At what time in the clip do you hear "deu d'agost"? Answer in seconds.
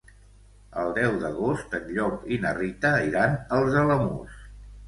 0.95-1.77